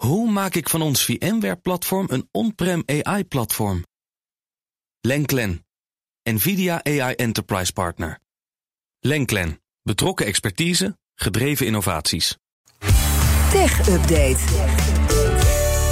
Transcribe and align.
Hoe 0.00 0.30
maak 0.30 0.54
ik 0.54 0.68
van 0.68 0.82
ons 0.82 1.04
VMware-platform 1.04 2.06
een 2.10 2.28
on-prem 2.32 2.82
AI-platform? 2.86 3.84
Lenklen, 5.00 5.66
NVIDIA 6.22 6.84
AI 6.84 7.14
Enterprise 7.14 7.72
Partner. 7.72 8.18
Lenklen, 9.00 9.60
betrokken 9.82 10.26
expertise, 10.26 10.98
gedreven 11.14 11.66
innovaties. 11.66 12.36
Tech 13.50 13.88
Update. 13.88 14.38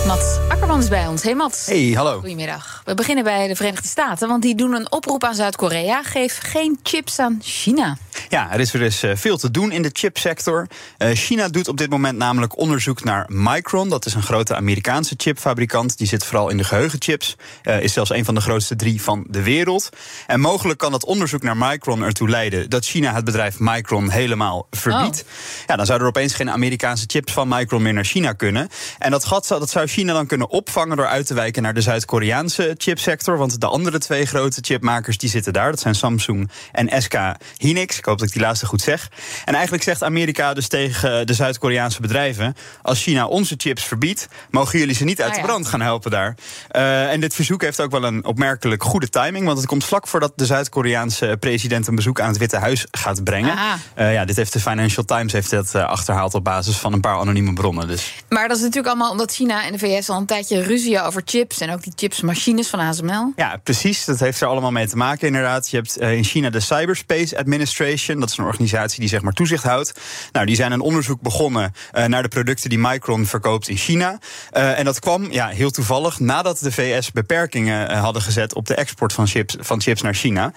Mats 0.07 0.38
Akkerman 0.48 0.79
is 0.79 0.88
bij 0.88 1.06
ons. 1.06 1.22
Hey 1.22 1.34
Mats. 1.34 1.66
Hey, 1.66 1.93
hallo. 1.93 2.18
Goedemiddag. 2.18 2.82
We 2.84 2.95
beginnen 2.95 3.25
bij 3.25 3.48
de 3.48 3.56
Verenigde 3.56 3.88
Staten, 3.88 4.29
want 4.29 4.43
die 4.43 4.54
doen 4.54 4.72
een 4.72 4.93
oproep 4.93 5.25
aan 5.25 5.34
Zuid-Korea. 5.34 6.02
Geef 6.02 6.38
geen 6.43 6.79
chips 6.82 7.18
aan 7.18 7.38
China. 7.43 7.96
Ja, 8.29 8.52
er 8.52 8.60
is 8.60 8.72
weer 8.72 8.82
eens 8.82 9.02
eh, 9.02 9.16
veel 9.16 9.38
te 9.38 9.50
doen 9.50 9.72
in 9.72 9.82
de 9.82 9.90
chipsector. 9.92 10.66
Uh, 10.98 11.10
China 11.10 11.48
doet 11.48 11.68
op 11.68 11.77
dit 11.77 11.90
moment 11.90 12.18
namelijk 12.18 12.58
onderzoek 12.58 13.04
naar 13.04 13.27
Micron. 13.28 13.88
Dat 13.88 14.06
is 14.06 14.14
een 14.14 14.22
grote 14.22 14.56
Amerikaanse 14.56 15.14
chipfabrikant. 15.16 15.98
Die 15.98 16.06
zit 16.06 16.24
vooral 16.24 16.48
in 16.48 16.56
de 16.56 16.64
geheugenchips. 16.64 17.36
Uh, 17.62 17.80
is 17.80 17.92
zelfs 17.92 18.10
een 18.10 18.24
van 18.24 18.34
de 18.34 18.41
grootste 18.41 18.77
drie 18.77 19.02
van 19.02 19.24
de 19.28 19.42
wereld. 19.42 19.88
En 20.27 20.41
mogelijk 20.41 20.78
kan 20.78 20.92
dat 20.92 21.05
onderzoek 21.05 21.42
naar 21.42 21.56
Micron 21.56 22.02
ertoe 22.02 22.28
leiden 22.28 22.70
dat 22.70 22.84
China 22.84 23.14
het 23.14 23.24
bedrijf 23.24 23.59
Micron 23.59 24.10
helemaal 24.10 24.66
verbiedt. 24.70 25.20
Oh. 25.20 25.66
Ja, 25.66 25.77
dan 25.77 25.86
zouden 25.86 26.08
er 26.08 26.14
opeens 26.14 26.34
geen 26.34 26.50
Amerikaanse 26.50 27.05
chips 27.06 27.33
van 27.33 27.48
Micron 27.48 27.83
meer 27.83 27.92
naar 27.92 28.05
China 28.05 28.33
kunnen. 28.33 28.69
En 28.98 29.10
dat 29.10 29.24
gat 29.24 29.48
dat 29.48 29.70
zou 29.70 29.86
China 29.86 30.12
dan 30.12 30.27
kunnen 30.27 30.50
opvangen 30.50 30.97
door 30.97 31.06
uit 31.06 31.27
te 31.27 31.34
wijken 31.34 31.62
naar 31.62 31.74
de 31.74 31.80
Zuid-Koreaanse 31.80 32.74
chipsector. 32.78 33.38
Want 33.38 33.60
de 33.60 33.66
andere 33.66 33.98
twee 33.98 34.27
grote 34.27 34.60
chipmakers 34.62 35.19
die 35.19 35.30
zitten 35.30 35.52
daar. 35.52 35.70
Dat 35.70 35.80
zijn 35.80 35.95
Samsung 35.95 36.50
en 36.72 37.02
SK 37.02 37.14
Hynix. 37.56 37.98
Ik 37.98 38.05
hoop 38.05 38.17
dat 38.18 38.28
ik 38.28 38.34
die 38.34 38.42
laatste 38.42 38.66
goed 38.66 38.80
zeg. 38.80 39.10
En 39.45 39.54
eigenlijk 39.54 39.82
zegt 39.82 40.02
Amerika 40.02 40.54
dus 40.54 40.68
tegen 40.68 41.27
de 41.27 41.34
Zuid-Koreaanse 41.34 42.00
bedrijven: 42.00 42.56
als 42.82 43.02
China 43.02 43.27
onze 43.27 43.54
chips 43.56 43.84
verbiedt, 43.84 44.28
mogen 44.50 44.78
jullie 44.78 44.94
ze 44.94 45.04
niet 45.04 45.22
uit 45.22 45.30
ah, 45.30 45.36
de 45.36 45.42
brand 45.42 45.66
gaan 45.66 45.80
helpen 45.80 46.10
daar. 46.10 46.36
Uh, 46.72 47.12
en 47.12 47.20
dit 47.20 47.34
verzoek 47.34 47.62
heeft 47.62 47.80
ook 47.80 47.91
wel 47.91 48.05
een 48.05 48.25
opmerkelijk 48.25 48.83
goede 48.83 49.08
timing, 49.08 49.44
want 49.47 49.58
het 49.58 49.66
komt 49.66 49.84
vlak 49.84 50.06
voordat 50.06 50.33
de 50.36 50.47
Zuid-Koreaanse 50.47 51.36
president 51.41 51.86
een 51.86 51.94
bezoek 51.94 52.20
aan 52.20 52.28
het 52.28 52.38
Witte 52.38 52.56
Huis 52.56 52.86
gaat 52.91 53.25
brengen. 53.25 53.56
Uh, 53.98 54.12
ja, 54.12 54.25
dit 54.25 54.36
heeft 54.36 54.53
de 54.53 54.60
Financial 54.60 55.05
Times 55.05 55.32
heeft 55.32 55.50
dat, 55.50 55.72
uh, 55.77 55.84
achterhaald 55.84 56.34
op 56.34 56.44
basis 56.44 56.77
van 56.77 56.92
een 56.92 57.00
paar 57.00 57.19
anonieme 57.19 57.53
bronnen. 57.53 57.86
Dus. 57.86 58.14
Maar 58.28 58.48
dat 58.48 58.56
is 58.56 58.62
natuurlijk 58.62 58.88
allemaal 58.88 59.10
omdat 59.10 59.32
China 59.32 59.64
en 59.64 59.72
de 59.72 59.78
VS 59.78 60.08
al 60.08 60.16
een 60.16 60.27
tijdje 60.27 60.62
ruzie 60.62 61.03
over 61.03 61.22
chips 61.25 61.60
en 61.60 61.70
ook 61.70 61.82
die 61.82 61.92
chipsmachines 61.97 62.69
van 62.69 62.80
ASML. 62.80 63.32
Ja, 63.36 63.60
precies. 63.62 64.05
Dat 64.05 64.20
heeft 64.20 64.41
er 64.41 64.48
allemaal 64.48 64.72
mee 64.72 64.88
te 64.88 64.97
maken, 64.97 65.27
inderdaad. 65.27 65.70
Je 65.70 65.77
hebt 65.77 65.98
in 65.98 66.25
China 66.25 66.50
de 66.50 66.60
Cyberspace 66.60 67.38
Administration. 67.38 68.08
Dat 68.17 68.31
is 68.31 68.37
een 68.37 68.45
organisatie 68.45 69.01
die 69.01 69.09
zeg 69.09 69.23
maar 69.23 69.33
toezicht 69.33 69.64
houdt. 69.64 69.92
Nou, 70.33 70.47
die 70.47 70.56
zijn 70.56 70.73
een 70.73 70.81
onderzoek 70.81 71.20
begonnen 71.20 71.73
uh, 71.92 72.05
naar 72.05 72.23
de 72.23 72.28
producten 72.28 72.70
die 72.70 72.78
Micron 72.78 73.27
verkoopt 73.27 73.69
in 73.69 73.77
China. 73.77 74.19
Uh, 74.56 74.78
en 74.78 74.84
dat 74.84 74.98
kwam 74.98 75.33
ja, 75.33 75.48
heel 75.48 75.70
toevallig 75.70 76.19
nadat 76.19 76.59
de 76.59 76.73
VS 76.73 77.12
beperkingen 77.12 77.91
uh, 77.91 78.00
hadden 78.00 78.23
gezet 78.23 78.55
op 78.55 78.67
de 78.67 78.75
export 78.75 79.12
van 79.12 79.27
chips, 79.27 79.56
van 79.61 79.81
chips 79.81 80.03
naar 80.03 80.15
China. 80.15 80.53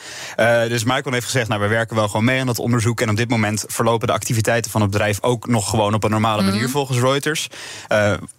dus 0.68 0.84
Micron 0.84 1.14
heeft 1.14 1.26
gezegd, 1.26 1.48
nou, 1.48 1.62
we 1.62 1.68
werken 1.68 1.96
wel 1.96 2.08
gewoon 2.08 2.26
mee 2.26 2.40
aan 2.40 2.46
dat 2.46 2.60
onderzoek. 2.60 3.02
En 3.02 3.10
op 3.10 3.16
dit 3.16 3.30
moment 3.30 3.64
verlopen 3.68 4.08
de 4.08 4.14
activiteiten 4.14 4.72
van 4.72 4.82
het 4.82 4.92
bedrijf 4.92 5.18
ook 5.22 5.48
nog 5.48 5.70
gewoon 5.70 5.94
op 5.94 6.04
een 6.04 6.12
normale 6.12 6.42
manier, 6.42 6.62
mm. 6.62 6.70
volgens 6.70 7.00
Reuters. 7.00 7.48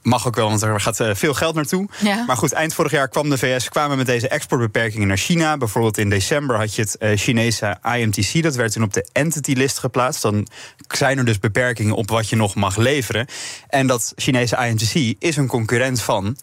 mag 0.02 0.26
ook 0.26 0.34
wel, 0.34 0.48
want 0.48 0.62
er 0.62 0.80
gaat 0.80 1.00
veel 1.12 1.34
geld 1.34 1.54
naartoe. 1.54 1.88
Ja. 1.98 2.24
Maar 2.26 2.36
goed, 2.36 2.52
eind 2.52 2.74
vorig 2.74 2.90
jaar 2.90 3.08
kwam 3.08 3.30
de 3.30 3.38
VS 3.38 3.68
kwamen 3.68 3.96
met 3.96 4.06
deze 4.06 4.28
exportbeperkingen 4.28 5.08
naar 5.08 5.16
China. 5.16 5.56
Bijvoorbeeld 5.56 5.98
in 5.98 6.08
december 6.08 6.56
had 6.56 6.74
je 6.74 6.82
het 6.82 7.20
Chinese 7.20 7.76
IMTC, 7.96 8.42
dat 8.42 8.54
werd 8.54 8.72
toen 8.72 8.82
op 8.82 8.92
de 8.92 9.01
entity 9.12 9.52
list 9.52 9.78
geplaatst. 9.78 10.22
Dan 10.22 10.46
zijn 10.88 11.18
er 11.18 11.24
dus 11.24 11.38
beperkingen 11.38 11.94
op 11.94 12.10
wat 12.10 12.28
je 12.28 12.36
nog 12.36 12.54
mag 12.54 12.76
leveren. 12.76 13.26
En 13.68 13.86
dat 13.86 14.12
Chinese 14.16 14.56
INTC 14.56 15.16
is 15.18 15.36
een 15.36 15.46
concurrent 15.46 16.02
van 16.02 16.36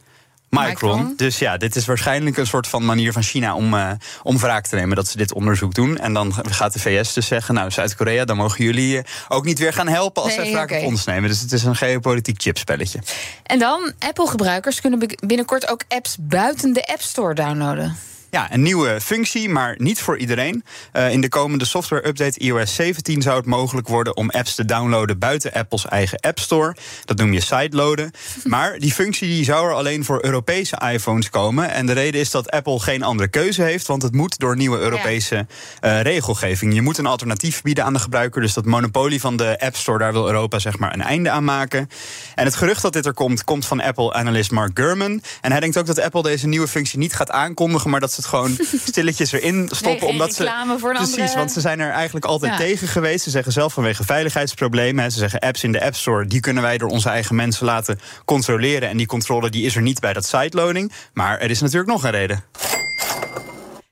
Micron. 0.50 1.14
Dus 1.16 1.40
ja, 1.40 1.58
dit 1.58 1.76
is 1.76 1.86
waarschijnlijk 1.86 2.38
een 2.38 2.48
soort 2.48 2.68
van 2.68 2.86
manier 2.86 3.12
van 3.12 3.24
China 3.24 3.56
om, 3.56 3.74
uh, 3.74 3.92
om 4.24 4.38
wraak 4.38 4.68
te 4.68 4.76
nemen 4.76 4.96
dat 4.96 5.08
ze 5.08 5.18
dit 5.18 5.34
onderzoek 5.34 5.74
doen. 5.74 5.98
En 5.98 6.14
dan 6.14 6.34
gaat 6.50 6.74
de 6.74 6.80
VS 6.80 7.14
dus 7.14 7.28
zeggen: 7.28 7.54
Nou, 7.54 7.72
Zuid-Korea, 7.72 8.26
dan 8.26 8.38
mogen 8.38 8.64
jullie 8.64 8.96
uh, 8.96 9.04
ook 9.28 9.46
niet 9.46 9.60
weer 9.60 9.74
gaan 9.74 9.88
helpen 9.88 10.24
als 10.24 10.36
nee, 10.36 10.46
zij 10.46 10.54
wraak 10.54 10.70
okay. 10.70 10.82
op 10.82 10.88
ons 10.88 11.06
nemen. 11.06 11.30
Dus 11.30 11.42
het 11.42 11.52
is 11.52 11.64
een 11.64 11.76
geopolitiek 11.76 12.42
chipspelletje. 12.42 13.00
En 13.44 13.60
dan, 13.60 13.94
Apple-gebruikers 14.00 14.82
kunnen 14.82 15.10
binnenkort 15.26 15.70
ook 15.70 15.84
apps 15.88 16.16
buiten 16.20 16.74
de 16.74 16.88
App 16.88 17.02
Store 17.02 17.34
downloaden. 17.34 18.09
Ja, 18.32 18.54
een 18.54 18.62
nieuwe 18.62 19.02
functie, 19.02 19.50
maar 19.50 19.76
niet 19.78 20.02
voor 20.02 20.18
iedereen. 20.18 20.64
Uh, 20.94 21.12
in 21.12 21.22
de 21.22 21.30
komende 21.30 21.66
software-update 21.66 22.40
iOS 22.40 22.76
17 22.76 23.22
zou 23.22 23.38
het 23.38 23.46
mogelijk 23.46 23.88
worden 23.88 24.18
om 24.18 24.30
apps 24.30 24.56
te 24.56 24.66
downloaden 24.66 25.20
buiten 25.20 25.54
Apples 25.54 25.86
eigen 25.86 26.20
App 26.20 26.40
Store. 26.40 26.76
Dat 27.06 27.18
noem 27.18 27.34
je 27.34 27.42
sideloaden. 27.42 28.12
Maar 28.44 28.80
die 28.80 28.94
functie 28.94 29.28
die 29.28 29.44
zou 29.44 29.68
er 29.68 29.74
alleen 29.74 30.06
voor 30.06 30.24
Europese 30.26 30.82
iPhones 30.92 31.30
komen. 31.30 31.70
En 31.70 31.86
de 31.86 31.92
reden 31.92 32.22
is 32.22 32.32
dat 32.32 32.52
Apple 32.52 32.80
geen 32.80 33.04
andere 33.04 33.30
keuze 33.30 33.62
heeft, 33.62 33.88
want 33.88 34.02
het 34.02 34.14
moet 34.14 34.40
door 34.40 34.56
nieuwe 34.56 34.78
Europese 34.78 35.48
uh, 35.82 36.02
regelgeving. 36.02 36.74
Je 36.74 36.82
moet 36.82 36.98
een 36.98 37.06
alternatief 37.06 37.62
bieden 37.62 37.84
aan 37.84 37.94
de 37.94 38.00
gebruiker. 38.00 38.42
Dus 38.42 38.54
dat 38.54 38.66
monopolie 38.66 39.20
van 39.20 39.38
de 39.38 39.60
App 39.60 39.76
Store, 39.76 39.98
daar 40.00 40.14
wil 40.14 40.26
Europa 40.26 40.60
zeg 40.60 40.78
maar 40.78 40.94
een 40.94 41.02
einde 41.02 41.30
aan 41.30 41.44
maken. 41.44 41.90
En 42.36 42.46
het 42.46 42.56
gerucht 42.56 42.82
dat 42.82 42.94
dit 42.94 43.06
er 43.06 43.14
komt, 43.14 43.44
komt 43.44 43.66
van 43.66 43.82
Apple-analyst 43.82 44.52
Mark 44.52 44.72
Gurman. 44.74 45.22
En 45.42 45.52
hij 45.52 45.60
denkt 45.60 45.78
ook 45.78 45.86
dat 45.86 46.00
Apple 46.00 46.22
deze 46.22 46.48
nieuwe 46.48 46.68
functie 46.68 47.00
niet 47.00 47.14
gaat 47.14 47.32
aankondigen, 47.32 47.90
maar 47.90 48.00
dat 48.00 48.19
het 48.20 48.28
gewoon 48.28 48.58
stilletjes 48.90 49.32
erin 49.32 49.70
stoppen. 49.72 50.02
Nee, 50.02 50.10
omdat 50.10 50.34
ze. 50.34 50.52
Voor 50.80 50.94
precies, 50.94 51.18
andere... 51.18 51.38
want 51.38 51.52
ze 51.52 51.60
zijn 51.60 51.80
er 51.80 51.92
eigenlijk 51.92 52.26
altijd 52.26 52.52
ja. 52.52 52.58
tegen 52.58 52.88
geweest. 52.88 53.24
Ze 53.24 53.30
zeggen 53.30 53.52
zelf 53.52 53.74
vanwege 53.74 54.04
veiligheidsproblemen. 54.04 55.12
Ze 55.12 55.18
zeggen 55.18 55.40
apps 55.40 55.64
in 55.64 55.72
de 55.72 55.84
App 55.84 55.96
Store, 55.96 56.26
die 56.26 56.40
kunnen 56.40 56.64
wij 56.64 56.78
door 56.78 56.90
onze 56.90 57.10
eigen 57.10 57.36
mensen 57.36 57.66
laten 57.66 58.00
controleren. 58.26 58.90
En 58.90 58.98
die 58.98 59.08
controle 59.08 59.50
die 59.50 59.66
is 59.66 59.76
er 59.76 59.82
niet 59.82 60.00
bij 60.00 60.14
dat 60.14 60.26
sideloading. 60.26 60.92
Maar 61.14 61.40
er 61.40 61.50
is 61.50 61.62
natuurlijk 61.62 61.92
nog 61.92 62.04
een 62.04 62.12
reden. 62.12 62.44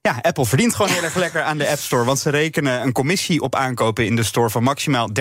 Ja, 0.08 0.20
Apple 0.22 0.46
verdient 0.46 0.76
gewoon 0.76 0.92
heel 0.92 1.04
erg 1.04 1.16
lekker 1.16 1.42
aan 1.42 1.58
de 1.58 1.70
App 1.70 1.80
Store. 1.80 2.04
Want 2.04 2.20
ze 2.20 2.30
rekenen 2.30 2.82
een 2.82 2.92
commissie 2.92 3.42
op 3.42 3.56
aankopen 3.56 4.06
in 4.06 4.16
de 4.16 4.24
store 4.24 4.50
van 4.50 4.64
maximaal 4.64 5.10
30% 5.10 5.14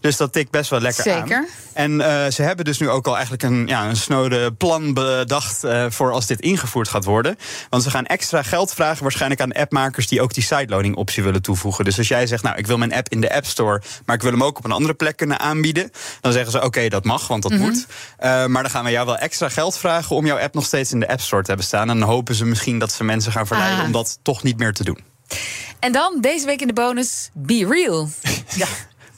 Dus 0.00 0.16
dat 0.16 0.32
tikt 0.32 0.50
best 0.50 0.70
wel 0.70 0.80
lekker 0.80 1.02
Zeker. 1.02 1.36
aan. 1.36 1.46
En 1.72 1.92
uh, 1.92 2.26
ze 2.26 2.42
hebben 2.42 2.64
dus 2.64 2.78
nu 2.78 2.88
ook 2.88 3.06
al 3.06 3.12
eigenlijk 3.12 3.42
een, 3.42 3.66
ja, 3.66 3.88
een 3.88 3.96
snode 3.96 4.52
plan 4.52 4.94
bedacht 4.94 5.64
uh, 5.64 5.84
voor 5.88 6.12
als 6.12 6.26
dit 6.26 6.40
ingevoerd 6.40 6.88
gaat 6.88 7.04
worden. 7.04 7.38
Want 7.70 7.82
ze 7.82 7.90
gaan 7.90 8.06
extra 8.06 8.42
geld 8.42 8.74
vragen 8.74 9.02
waarschijnlijk 9.02 9.40
aan 9.40 9.52
appmakers 9.52 10.06
die 10.06 10.22
ook 10.22 10.34
die 10.34 10.42
sideloading 10.42 10.96
optie 10.96 11.22
willen 11.22 11.42
toevoegen. 11.42 11.84
Dus 11.84 11.98
als 11.98 12.08
jij 12.08 12.26
zegt, 12.26 12.42
nou 12.42 12.56
ik 12.56 12.66
wil 12.66 12.78
mijn 12.78 12.94
app 12.94 13.08
in 13.08 13.20
de 13.20 13.34
App 13.34 13.46
Store, 13.46 13.82
maar 14.04 14.16
ik 14.16 14.22
wil 14.22 14.30
hem 14.30 14.44
ook 14.44 14.58
op 14.58 14.64
een 14.64 14.72
andere 14.72 14.94
plek 14.94 15.16
kunnen 15.16 15.40
aanbieden. 15.40 15.90
Dan 16.20 16.32
zeggen 16.32 16.50
ze 16.50 16.56
oké, 16.56 16.66
okay, 16.66 16.88
dat 16.88 17.04
mag, 17.04 17.28
want 17.28 17.42
dat 17.42 17.52
mm 17.52 17.58
-hmm. 17.58 17.66
moet. 17.66 17.86
Uh, 18.20 18.46
maar 18.46 18.62
dan 18.62 18.70
gaan 18.70 18.84
we 18.84 18.90
jou 18.90 19.06
wel 19.06 19.18
extra 19.18 19.48
geld 19.48 19.78
vragen 19.78 20.16
om 20.16 20.26
jouw 20.26 20.38
app 20.38 20.54
nog 20.54 20.64
steeds 20.64 20.92
in 20.92 21.00
de 21.00 21.08
App 21.08 21.20
Store 21.20 21.42
te 21.42 21.48
hebben 21.48 21.66
staan. 21.66 21.90
En 21.90 21.98
dan 21.98 22.08
hopen 22.08 22.34
ze 22.34 22.44
misschien 22.44 22.78
dat 22.78 22.92
ze 22.92 23.04
mensen 23.04 23.32
gaan 23.32 23.46
verleiden 23.46 23.56
ah. 23.60 23.84
om 23.84 23.92
dat 23.92 24.18
toch 24.22 24.42
niet 24.42 24.58
meer 24.58 24.72
te 24.72 24.84
doen. 24.84 24.98
En 25.78 25.92
dan 25.92 26.18
deze 26.20 26.46
week 26.46 26.60
in 26.60 26.66
de 26.66 26.72
bonus 26.72 27.30
Be 27.34 27.66
Real. 27.68 28.08
ja. 28.56 28.66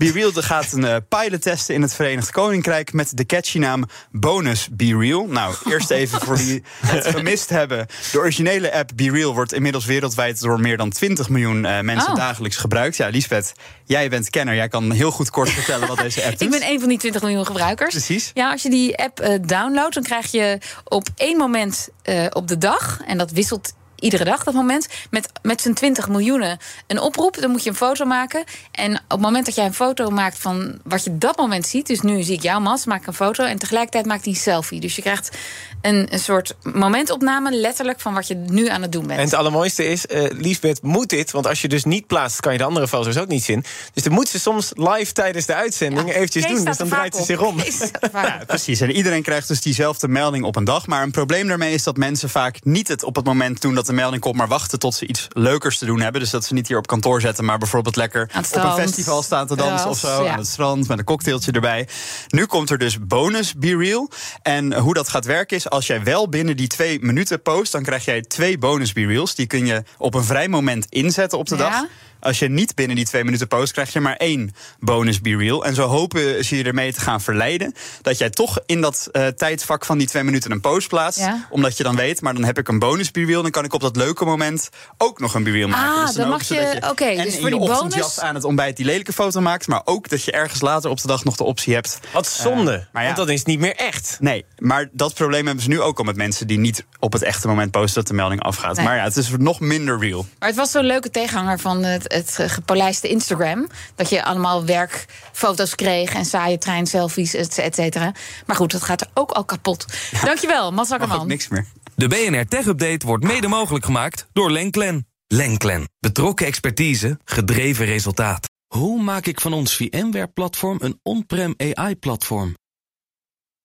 Be 0.00 0.12
Real 0.12 0.32
gaat 0.32 0.72
een 0.72 0.82
uh, 0.82 0.96
pilot 1.08 1.42
testen 1.42 1.74
in 1.74 1.82
het 1.82 1.94
Verenigd 1.94 2.30
Koninkrijk 2.30 2.92
met 2.92 3.16
de 3.16 3.26
catchy 3.26 3.58
naam 3.58 3.84
Bonus 4.10 4.68
Be 4.70 4.96
Real. 4.96 5.26
Nou, 5.26 5.54
eerst 5.68 5.90
even 5.90 6.20
voor 6.20 6.36
wie 6.36 6.62
het 6.86 7.06
gemist 7.16 7.48
hebben. 7.48 7.86
De 8.12 8.18
originele 8.18 8.72
app 8.72 8.90
Be 8.94 9.10
Real 9.10 9.34
wordt 9.34 9.52
inmiddels 9.52 9.84
wereldwijd 9.84 10.40
door 10.40 10.60
meer 10.60 10.76
dan 10.76 10.90
20 10.90 11.28
miljoen 11.28 11.64
uh, 11.64 11.80
mensen 11.80 12.10
oh. 12.10 12.16
dagelijks 12.16 12.56
gebruikt. 12.56 12.96
Ja, 12.96 13.08
Lisbeth, 13.08 13.52
jij 13.84 14.08
bent 14.08 14.30
kenner. 14.30 14.54
Jij 14.54 14.68
kan 14.68 14.90
heel 14.90 15.10
goed 15.10 15.30
kort 15.30 15.50
vertellen 15.50 15.88
wat 15.88 15.98
deze 15.98 16.24
app 16.24 16.34
is. 16.40 16.40
Ik 16.40 16.50
ben 16.50 16.68
een 16.68 16.80
van 16.80 16.88
die 16.88 16.98
20 16.98 17.22
miljoen 17.22 17.46
gebruikers. 17.46 17.90
Precies. 17.90 18.30
Ja, 18.34 18.50
als 18.50 18.62
je 18.62 18.70
die 18.70 18.98
app 18.98 19.20
uh, 19.20 19.34
downloadt, 19.40 19.94
dan 19.94 20.02
krijg 20.02 20.30
je 20.30 20.58
op 20.84 21.08
één 21.16 21.36
moment 21.36 21.88
op 22.30 22.48
de 22.48 22.58
dag, 22.58 23.00
en 23.06 23.18
dat 23.18 23.30
wisselt 23.30 23.72
iedere 24.00 24.24
dag 24.24 24.44
dat 24.44 24.54
moment. 24.54 24.88
Met, 25.10 25.28
met 25.42 25.60
z'n 25.60 25.72
20 25.72 26.08
miljoenen 26.08 26.58
een 26.86 27.00
oproep. 27.00 27.40
Dan 27.40 27.50
moet 27.50 27.62
je 27.62 27.70
een 27.70 27.76
foto 27.76 28.04
maken. 28.04 28.44
En 28.72 28.94
op 28.94 29.00
het 29.08 29.20
moment 29.20 29.46
dat 29.46 29.54
jij 29.54 29.64
een 29.64 29.74
foto 29.74 30.10
maakt 30.10 30.38
van 30.38 30.78
wat 30.84 31.04
je 31.04 31.18
dat 31.18 31.36
moment 31.36 31.66
ziet. 31.66 31.86
Dus 31.86 32.00
nu 32.00 32.22
zie 32.22 32.34
ik 32.34 32.42
jou, 32.42 32.60
Mas, 32.60 32.84
maak 32.84 33.06
een 33.06 33.14
foto. 33.14 33.44
En 33.44 33.58
tegelijkertijd 33.58 34.06
maakt 34.06 34.24
hij 34.24 34.32
een 34.32 34.38
selfie. 34.38 34.80
Dus 34.80 34.96
je 34.96 35.02
krijgt 35.02 35.38
een, 35.82 36.06
een 36.10 36.18
soort 36.18 36.56
momentopname, 36.62 37.50
letterlijk, 37.56 38.00
van 38.00 38.14
wat 38.14 38.26
je 38.26 38.34
nu 38.34 38.68
aan 38.68 38.82
het 38.82 38.92
doen 38.92 39.06
bent. 39.06 39.18
En 39.18 39.24
het 39.24 39.34
allermooiste 39.34 39.84
is, 39.84 40.06
uh, 40.06 40.24
Liesbeth 40.30 40.82
moet 40.82 41.08
dit. 41.08 41.30
Want 41.30 41.46
als 41.46 41.60
je 41.60 41.68
dus 41.68 41.84
niet 41.84 42.06
plaatst, 42.06 42.40
kan 42.40 42.52
je 42.52 42.58
de 42.58 42.64
andere 42.64 42.88
foto's 42.88 43.16
ook 43.16 43.28
niet 43.28 43.44
zien. 43.44 43.64
Dus 43.92 44.02
dan 44.02 44.12
moet 44.12 44.28
ze 44.28 44.38
soms 44.38 44.72
live 44.74 45.12
tijdens 45.12 45.46
de 45.46 45.54
uitzending 45.54 46.08
ja, 46.08 46.14
eventjes 46.14 46.46
doen. 46.46 46.64
Dus 46.64 46.76
dan 46.76 46.88
draait 46.88 47.16
ze 47.16 47.22
zich 47.22 47.40
om. 47.40 47.58
Ja, 48.12 48.42
precies. 48.46 48.80
En 48.80 48.90
iedereen 48.90 49.22
krijgt 49.22 49.48
dus 49.48 49.60
diezelfde 49.60 50.08
melding 50.08 50.44
op 50.44 50.56
een 50.56 50.64
dag. 50.64 50.86
Maar 50.86 51.02
een 51.02 51.10
probleem 51.10 51.48
daarmee 51.48 51.74
is 51.74 51.82
dat 51.82 51.96
mensen 51.96 52.30
vaak 52.30 52.64
niet 52.64 52.88
het 52.88 53.04
op 53.04 53.16
het 53.16 53.24
moment 53.24 53.60
doen 53.62 53.74
dat 53.74 53.88
de 53.90 53.96
melding 53.96 54.22
komt, 54.22 54.36
maar 54.36 54.48
wachten 54.48 54.78
tot 54.78 54.94
ze 54.94 55.06
iets 55.06 55.26
leukers 55.28 55.78
te 55.78 55.86
doen 55.86 56.00
hebben. 56.00 56.20
Dus 56.20 56.30
dat 56.30 56.44
ze 56.44 56.54
niet 56.54 56.68
hier 56.68 56.76
op 56.76 56.86
kantoor 56.86 57.20
zetten, 57.20 57.44
maar 57.44 57.58
bijvoorbeeld 57.58 57.96
lekker 57.96 58.30
op 58.36 58.54
een 58.54 58.72
festival 58.72 59.22
staan 59.22 59.46
te 59.46 59.56
dansen 59.56 59.90
of 59.90 59.98
zo. 59.98 60.24
Ja. 60.24 60.32
Aan 60.32 60.38
het 60.38 60.46
strand 60.46 60.88
met 60.88 60.98
een 60.98 61.04
cocktailtje 61.04 61.52
erbij. 61.52 61.88
Nu 62.28 62.46
komt 62.46 62.70
er 62.70 62.78
dus 62.78 63.06
bonus 63.06 63.54
Be 63.54 63.76
Real. 63.76 64.10
En 64.42 64.74
hoe 64.74 64.94
dat 64.94 65.08
gaat 65.08 65.24
werken 65.24 65.56
is, 65.56 65.70
als 65.70 65.86
jij 65.86 66.02
wel 66.02 66.28
binnen 66.28 66.56
die 66.56 66.68
twee 66.68 67.00
minuten 67.00 67.42
post, 67.42 67.72
dan 67.72 67.82
krijg 67.82 68.04
jij 68.04 68.20
twee 68.20 68.58
bonus 68.58 68.92
Be 68.92 69.06
Reals. 69.06 69.34
Die 69.34 69.46
kun 69.46 69.66
je 69.66 69.82
op 69.98 70.14
een 70.14 70.24
vrij 70.24 70.48
moment 70.48 70.86
inzetten 70.88 71.38
op 71.38 71.48
de 71.48 71.56
ja. 71.56 71.70
dag. 71.70 71.84
Als 72.20 72.38
je 72.38 72.48
niet 72.48 72.74
binnen 72.74 72.96
die 72.96 73.04
twee 73.04 73.24
minuten 73.24 73.48
post, 73.48 73.72
krijg 73.72 73.92
je 73.92 74.00
maar 74.00 74.16
één 74.16 74.54
bonus 74.78 75.20
Be 75.20 75.36
Real. 75.36 75.64
En 75.64 75.74
zo 75.74 75.86
hopen 75.86 76.44
ze 76.44 76.56
je 76.56 76.64
ermee 76.64 76.92
te 76.92 77.00
gaan 77.00 77.20
verleiden 77.20 77.74
dat 78.02 78.18
jij 78.18 78.30
toch 78.30 78.58
in 78.66 78.80
dat 78.80 79.08
uh, 79.12 79.26
tijdsvak 79.26 79.84
van 79.84 79.98
die 79.98 80.06
twee 80.06 80.22
minuten 80.22 80.50
een 80.50 80.60
post 80.60 80.88
plaatst. 80.88 81.28
Omdat 81.50 81.76
je 81.76 81.82
dan 81.82 81.96
weet, 81.96 82.20
maar 82.20 82.34
dan 82.34 82.44
heb 82.44 82.58
ik 82.58 82.68
een 82.68 82.78
bonus 82.78 83.10
Be 83.10 83.24
Real. 83.24 83.42
Dan 83.42 83.50
kan 83.50 83.64
ik 83.64 83.72
op 83.72 83.80
dat 83.80 83.96
leuke 83.96 84.24
moment 84.24 84.68
ook 84.98 85.20
nog 85.20 85.34
een 85.34 85.42
Be 85.42 85.50
Real 85.50 85.68
maken. 85.68 85.94
Ah, 85.94 86.06
dus 86.06 86.14
dan, 86.14 86.22
dan 86.22 86.30
mag 86.30 86.48
je. 86.48 86.76
Oké, 86.76 86.88
okay, 86.88 87.16
dus 87.16 87.38
voor 87.38 87.50
die 87.50 87.58
bonus. 87.58 88.20
aan 88.20 88.34
het 88.34 88.44
ontbijt 88.44 88.76
die 88.76 88.86
lelijke 88.86 89.12
foto 89.12 89.40
maakt. 89.40 89.66
Maar 89.66 89.82
ook 89.84 90.08
dat 90.08 90.24
je 90.24 90.32
ergens 90.32 90.60
later 90.60 90.90
op 90.90 91.00
de 91.00 91.06
dag 91.06 91.24
nog 91.24 91.36
de 91.36 91.44
optie 91.44 91.74
hebt. 91.74 91.98
Wat 92.12 92.26
zonde. 92.26 92.72
Uh, 92.72 92.78
maar 92.92 93.02
ja, 93.02 93.14
want 93.14 93.26
dat 93.26 93.28
is 93.28 93.44
niet 93.44 93.58
meer 93.58 93.76
echt. 93.76 94.16
Nee, 94.20 94.44
maar 94.58 94.88
dat 94.92 95.14
probleem 95.14 95.46
hebben 95.46 95.64
ze 95.64 95.70
nu 95.70 95.80
ook 95.80 95.98
al 95.98 96.04
met 96.04 96.16
mensen 96.16 96.46
die 96.46 96.58
niet 96.58 96.84
op 96.98 97.12
het 97.12 97.22
echte 97.22 97.48
moment 97.48 97.70
posten 97.70 97.94
dat 97.94 98.06
de 98.06 98.14
melding 98.14 98.42
afgaat. 98.42 98.76
Maar 98.76 98.96
ja, 98.96 99.04
het 99.04 99.16
is 99.16 99.30
nog 99.38 99.60
minder 99.60 99.98
real. 99.98 100.26
Maar 100.38 100.48
het 100.48 100.58
was 100.58 100.70
zo'n 100.70 100.84
leuke 100.84 101.10
tegenhanger 101.10 101.58
van 101.58 101.84
het, 101.84 102.09
het 102.12 102.38
gepolijste 102.46 103.08
Instagram. 103.08 103.68
Dat 103.94 104.10
je 104.10 104.24
allemaal 104.24 104.64
werkfoto's 104.64 105.74
kreeg 105.74 106.14
en 106.14 106.24
saaie 106.24 106.58
treinselfies, 106.58 107.34
et 107.34 107.74
cetera. 107.74 108.12
Maar 108.46 108.56
goed, 108.56 108.70
dat 108.72 108.82
gaat 108.82 109.00
er 109.00 109.10
ook 109.14 109.30
al 109.30 109.44
kapot. 109.44 109.84
Dankjewel, 110.24 110.72
Mas 110.72 110.90
Akkerman. 110.90 111.26
niks 111.26 111.48
meer. 111.48 111.66
De 111.94 112.08
BNR 112.08 112.46
Tech 112.48 112.66
Update 112.66 113.06
wordt 113.06 113.24
mede 113.24 113.48
mogelijk 113.48 113.84
gemaakt 113.84 114.26
door 114.32 114.50
Lenklen. 114.50 115.06
Lenklen. 115.26 115.88
Betrokken 115.98 116.46
expertise, 116.46 117.18
gedreven 117.24 117.86
resultaat. 117.86 118.48
Hoe 118.66 119.02
maak 119.02 119.26
ik 119.26 119.40
van 119.40 119.52
ons 119.52 119.76
VMware-platform 119.76 120.78
een 120.80 121.00
on-prem 121.02 121.54
AI-platform? 121.56 122.54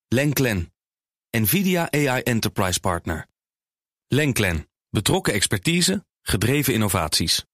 Lenklen. 0.08 0.72
NVIDIA 1.30 1.90
AI 1.90 2.20
Enterprise 2.22 2.80
Partner. 2.80 3.26
Lenklen. 4.08 4.68
Betrokken 4.90 5.32
expertise, 5.32 6.04
gedreven 6.22 6.72
innovaties. 6.72 7.46